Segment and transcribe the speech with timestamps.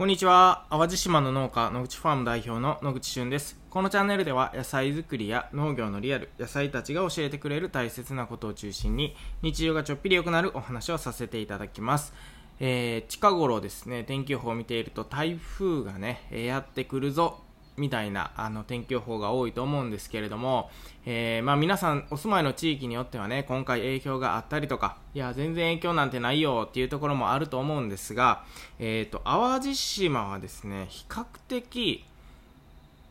[0.00, 0.64] こんにちは。
[0.70, 3.60] 淡路島の農家、野口ファーム代表の野口俊です。
[3.68, 12.14] このチャンネルでは野菜作りや農業のリアル、野菜たちが教えてくれる大切なことを中心に、日常がちょっぴり良くなるお話をさせていただきます。
[12.60, 17.42] えー、近頃ですね、天気予報を見ていると台風がね、やってくるぞ
[17.80, 20.70] みたいなあの天気予報が多いと思うんですけれども、
[21.06, 28.44] えー、まあ、皆さんお住まいの地域によってはね今回影響があったりとかいや全然影響なんてないよっていうところもあると思うんですが、
[28.78, 32.04] えーと、淡路島はですね比較的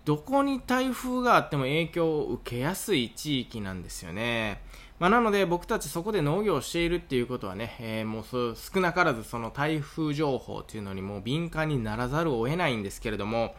[0.05, 4.61] どこに台風があっても影響を受けやすい地域なんですよね。
[4.99, 8.23] まあ、なので僕たちそこで農業をしているっていうことはね、えー、もう
[8.55, 13.55] 少なからずその台風情報っていうのにもう敏感にならざるを得ないんですけれども、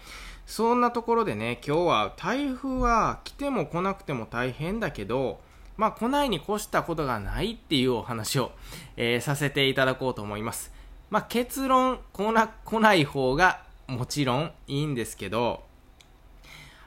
[0.50, 5.40] そんなところでね、今日は台風は来ても来なくても大変だけど、
[5.76, 8.50] まあ来ないに越したことがないっていうお話を、
[8.96, 10.72] えー、させていただこうと思います。
[11.08, 15.62] まあ結論、来な、来ない方がもちろんいいんですけど、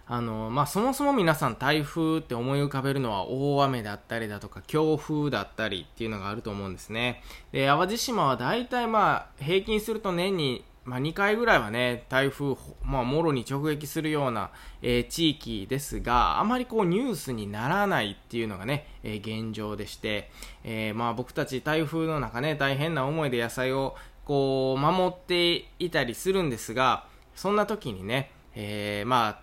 [0.08, 7.23] あの、まあ、そもそも皆さん台風って思い浮かべるのは大雨だったりだとか強風だったりっていうのがあると思うんですね。
[7.53, 20.30] で、淡路島は大体まあ平均すると年にまあ、2回ぐらいはね、台風、まあ、もろに直撃するような、えー、地域ですが、あまりこうニュースにならないっていうのがね、えー、現状でして、
[20.66, 23.95] えー、まあ僕たち台風の中ね、大変な思いで野菜を
[24.26, 29.42] こう守っていたりするんですが、そんな時にね、えー、ま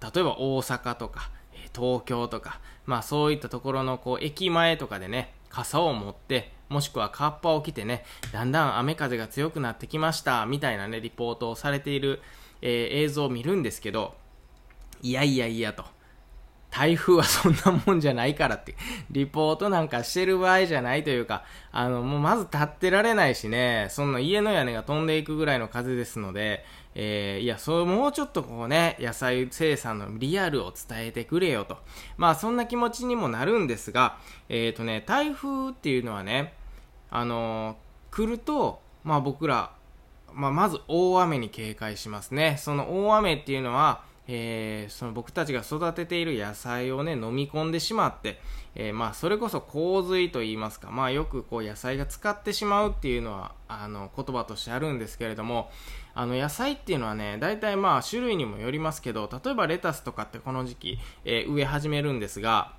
[0.00, 1.30] あ、例えば大阪とか、
[1.74, 12.20] 東京とか、まあそういったところのこう駅前とかでね、傘を持って、もしくはカッパを着てね、だんだん雨風が強くなってきました、みたいなね、リポートをされている、
[12.62, 14.16] えー、映像を見るんですけど、
[15.02, 15.84] いやいやいやと。
[16.70, 18.74] 台風はそんなもんじゃないからって、
[19.10, 26.64] リポートなんかしてる場合じゃないというか、あの、もうまず立ってられないしね、そんな家の屋根が飛んでいくぐらいの風ですので、
[26.98, 31.76] えー、いや、そう、もうちょっとこうね、野菜生産のリアルを伝えてくれよと。
[32.16, 34.16] まあ、そんな気持ちにもなるんですが、
[34.48, 36.54] えっ、ー、とね、台風っていうのはね、
[37.10, 39.74] あのー、来ると、まあ僕ら、
[40.32, 42.56] まあ、まず大雨に警戒しますね。
[42.58, 48.40] その大雨っていうのは、えー、その僕たちが育てている野菜をね、飲み込んでしまって、
[48.74, 55.70] えー、まあ、それこそ洪水と言いますか、まあ、よくこう野菜が使ってしまうっていうのは、あの、言葉としてあるんですけれども、
[56.14, 62.75] あの、野菜っていうのはね、大体まあ、種類にもよりますけど、例えばレタスとかってこの時期、えー、植え始めるんですが、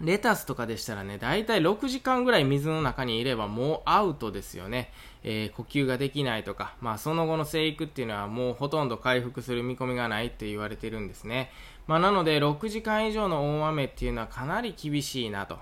[0.00, 4.92] レタスとかでしたらね、だいたい6時間ぐらい水の中にいればもうアウトですよね。
[5.24, 11.50] えー、呼吸ができないとか、まあその後の生育っていうのはもうほとんど回復する見込みがないって言われてるんですね。
[11.86, 15.58] まあなので6時間以上の大雨っていうのはかなり厳しいなと。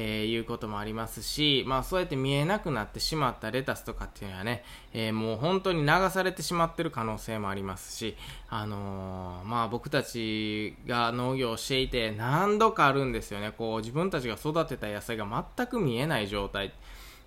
[0.00, 8.16] えー、いうこともありますし、まあそうやって見えなくなってしまったレタスとかっていうのはね、えー、もう本当に流されてしまってる可能性もありますし、
[8.48, 15.26] あのー、まあ僕たちが農業をしていて何度かあるんですよね、こう自分たちが育てた野菜が
[15.56, 16.72] 全く見えない状態。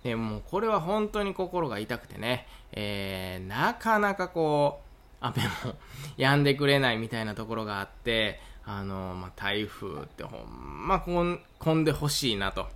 [0.02, 4.91] でもうこれは本当に心が痛くてね、えー、なかなかこう、
[5.22, 5.74] 雨も
[6.18, 12.66] 止んでくれないみたいなところがあって、あの、まあ、台風ってほんまこん、混んでほしいなと、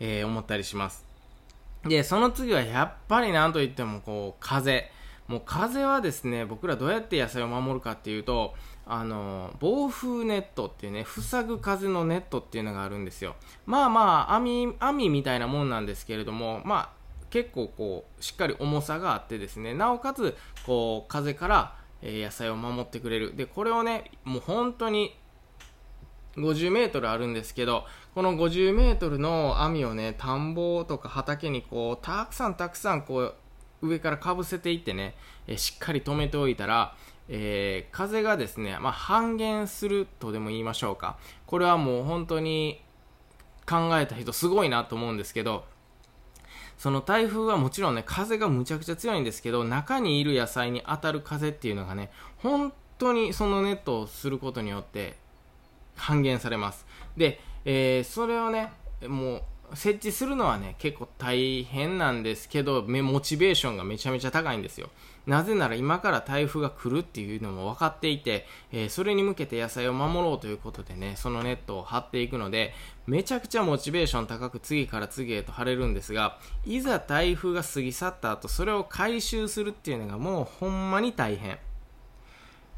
[0.00, 1.04] えー、思ったりします。
[1.84, 4.90] で、その次はやっぱりなんといってもこう、風。
[5.28, 8.54] もう風はですね、僕らどうやって野菜を守るかっていうと、
[8.86, 13.36] あの、暴風ネットっていうね、塞ぐ風のネットっていうのがあるんですよ。
[13.64, 20.36] まあまあ、網、網みたいなもんなんですけれども、まあ、結構こう、しっかり重さがあってですね、なおかつ、
[20.66, 23.36] こう、風から、え、野菜を守ってくれる。
[23.36, 25.16] で、これをね、もう本当に
[26.36, 33.34] 50メートルあるんですけど、この50メートルの網をね、田んぼとか畑にこう、たくさんたくさんこう、
[33.82, 35.14] 上からかぶせていってね、
[35.46, 36.94] えしっかり止めておいたら、
[37.28, 41.18] えー、風がですね、まあ、半減するとでも言いましょうか。
[41.46, 42.82] これはもう本当に
[43.68, 45.64] 考えた人すごいなと思うんですけど、
[46.82, 55.16] その台風はもちろんね、風がむちゃくちゃ強いんですけど、中にいる野菜に当たる風っていうのがね、本当にそのネットをすることによって、
[55.94, 56.84] 半減されます。
[57.16, 58.72] で、えー、それをね、
[59.06, 59.42] もう、
[59.74, 64.90] 設置するのはね、結構大変なんですけど、モチベーションがめちゃめちゃ高いんですよ。
[65.26, 72.74] なぜなら今から台風が来るっていうのも分かっていて、えー、それに向けて野菜を守ろうということでね、そのネットを張っていくので、
[73.06, 81.58] めちゃくちゃモチベーション高く次から次へと張れるんですが、いざ台風が過ぎ去った後、それを回収するっていうのがもうほんまに大変。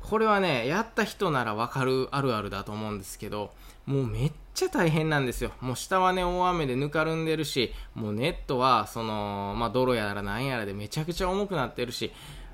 [0.00, 3.52] これはね、やった人ならわかるあるあるだと思うんですけど、
[3.86, 5.50] もうめっちゃ大変なんですよ。
[5.60, 12.12] もう下はね、大雨でぬかるんでるし、もうネットは、その、まあ、泥やらなんやらでめちゃくちゃ重くなってるし、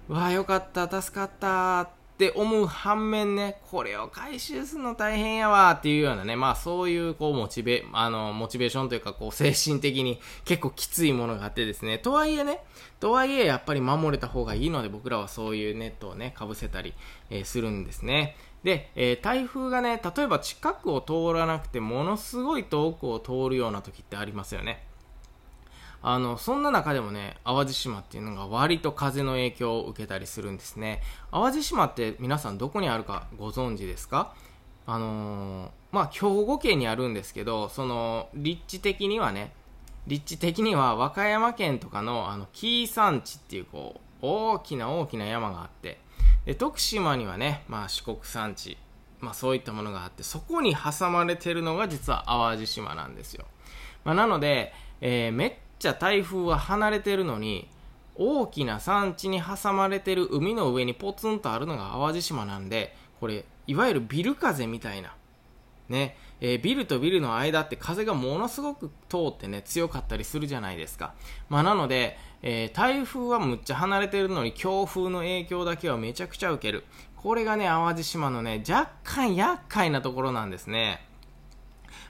[0.08, 1.88] うわよかった助かったっ
[2.20, 12.58] て思う反面ねこれを回収するの大変やわっていうようなねまあそういうこうモチベあのモチベーションというかこう精神的に結構きついものがあってですねとはいえね
[12.98, 16.92] とはいえやっぱり守れた方がいいので僕らはそういうネットをねかぶせたり、
[17.30, 24.84] えー、するんですねで、えー、台風がね例えば近くを通らなくてものすごい遠くを通るような時ってありますよね
[26.02, 31.02] あの、そんな中でもね、淡路島っていうのが割と風の影響を受けたりするんですね。
[31.30, 34.32] 淡路島って皆さんどこにあるかご存知ですか？
[34.86, 39.52] あのー、まあ、兵庫県にあるんですけど、その、立地的にはね、
[40.06, 46.00] 立地的には和歌山県とかの、あの、紀伊山地っていう、こう、大きな大きな山があって、
[46.44, 48.76] で、徳島にはね、まあ、四国山地、
[49.20, 53.44] まあ、そういったものがあって、そこに挟まれてるのが実は淡路島なんですよ。
[54.04, 57.68] まあ、なので、えー、めっちゃ台風は離れてるのに
[58.14, 65.14] 大きな山地に挟まれてる海の上にポツンとあるのが淡路島なんでこれいわゆるビル風みたいな
[65.90, 66.16] ね。
[66.40, 71.12] えー、ビルとビルの間って風がものすごく通ってね強かったりするじゃないですか、
[71.50, 76.84] まあ、なので、えー、台風はむっちゃ離れてるのに強風の影響だけはめちゃくちゃ受ける。
[77.16, 81.04] これがね淡路島のね若干厄介なところなんですね。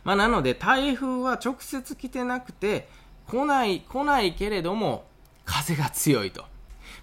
[0.04, 2.88] まあ、なので台風は直接来てなくて
[3.26, 5.04] 来ない、来ないけれども、
[5.44, 6.44] 風が強いと。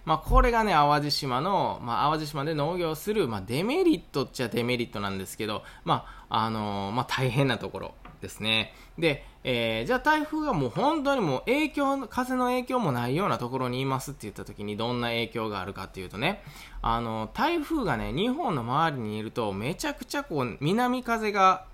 [0.07, 8.73] まあ、これがね、淡路島の、まあ、淡路島で農業する、まあ、デメリットっちゃデメリットなんですけど、まあ、あのー、まあ、大変なところですね。
[8.97, 16.41] で、えー、じゃあ台風がもう本当にもう影響、風の影響もないようなところにいますって言った時にどんな影響があるかっていうとね、
[16.81, 21.65] あの、台風がね、日本の周りにいるとめちゃくちゃこう、南風が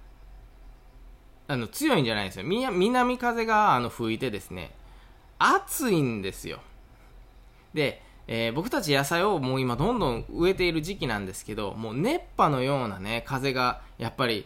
[1.47, 4.71] あの強いんじゃないんですよ南風があの吹いてですね
[5.37, 6.61] 暑いんですよ
[7.73, 14.45] で、えー、僕たち野菜をもう今どんどん植えている時期なんですけどもう熱波のようなね風がやっぱり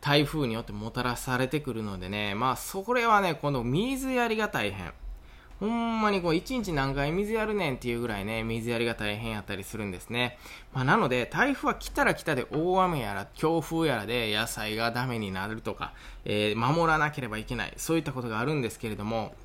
[0.00, 4.92] 台風によってもたらされてくるのでねまあそれはねこの水やりが大変
[5.62, 10.36] ほんまにこう一日何回水やるねんっていうぐらいね、水やりが大変やったりするんですね。
[10.72, 15.92] まあ、なので、台風は来たら来たで大雨やら強風やらで野菜がダメになるとか、
[16.24, 19.36] えー、守らなければいけない、そういったことがあるんですけれども、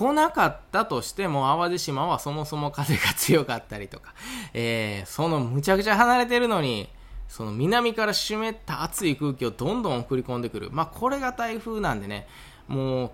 [0.00, 4.14] 来なかったとしても、淡路島はそもそも風が強かったりとか、
[4.54, 6.88] えー、そのむちゃくちゃ離れてるのに、
[7.28, 10.70] その南から湿った熱い空気をどんどん送り込んでくる。
[10.72, 12.26] まあ、これが台風なんでね、
[12.66, 13.10] もう、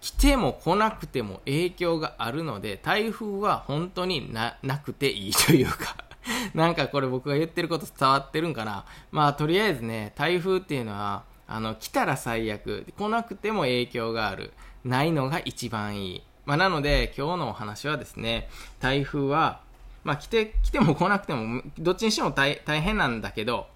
[0.00, 5.96] 来ても来なくても影響があるので、台風は本当にな、なくていいというか
[6.54, 8.86] なんかこれ僕が言ってること伝わってるんかな。
[9.10, 14.54] まあとりあえずね、台風っていうのは、あの、来たら最悪、来なくても影響がある、
[14.84, 16.22] ないのが一番いい。
[16.46, 18.48] まあなので今日のお話はですね、
[18.80, 19.60] 台風は、
[20.04, 23.66] まあ来て、来ても来なくても、どっちにしても大変なんだけど、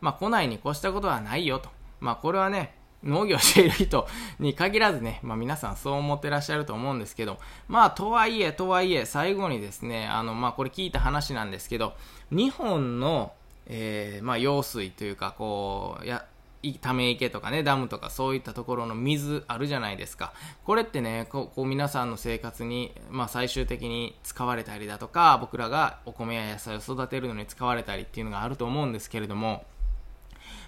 [0.00, 1.68] まあ来ないに越したことはないよと。
[2.00, 2.74] まあこれはね、
[3.04, 4.08] 農業している人
[4.38, 7.38] に限らずね、まあ皆さんそう思ってらっしゃると思うんですけど、
[7.68, 11.94] まあとはいえ、とはいえ、最後にですね、あの、まあこれ聞いた話なんですけど、
[12.30, 13.32] 日本の、
[13.66, 16.24] えー、まあ用水というか、こう、や、
[16.72, 20.32] ため池とかね、ダムとかそういったところの水あるじゃないですか。
[20.64, 29.64] これってね、こう皆さんの生活に、まあ最終的に使われたりだとか、僕らがお米や野菜を育てるのに使われたりっていうのがあると思うんですけれども、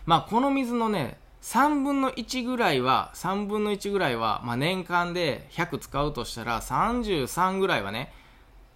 [0.05, 8.13] まあこの水のね、3分の1ぐらいは、3分の1ぐらいは、まあ、年間で100使うとしたら、33ぐらいはね、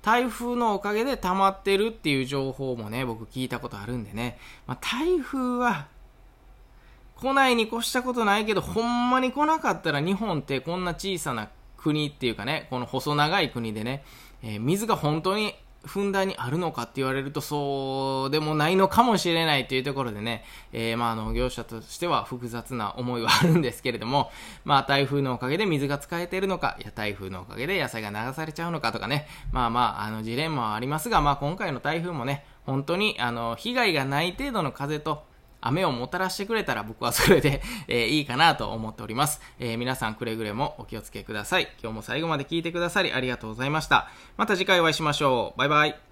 [0.03, 5.89] 台風のおかげで溜まってるっていう情報もね、僕聞いたことあるんでね、まあ、台風は、
[7.21, 14.05] 来ないに越したことないけど、ほんまに来なかったら日本ってこんな小さな国っていうかね、この細長い国でね、
[14.43, 24.31] えー、水が本当にふんだんにあるのかって言われるとそうでもないのかもしれないというところでね、えー、まあ農業者としては複雑な思いはあるんですけれども、
[24.65, 35.30] まあ台風のおかげで水が使えているのか、いや台風のおかげで野菜が流されちゃうのかとかね、まあまあ、あのジレンマはありますが、まあ今回の台風もね、本当にあの被害がない程度の風と、
[35.61, 39.41] 雨をもたらしてくれたら僕はそれで、 えー、いいかなと思っております。
[39.59, 41.69] えー、皆さんくれぐれもお気をつけください。
[41.83, 44.09] 今日も最後まで聞いてくださりありがとうございました。
[44.37, 45.59] また次回お会いしましょう。
[45.59, 46.10] バイバイ。